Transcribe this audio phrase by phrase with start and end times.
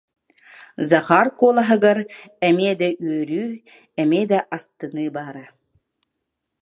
[0.89, 1.99] Захар куолаһыгар
[2.47, 3.47] эмиэ да үөрүү,
[4.01, 5.45] эмиэ да астыныы баара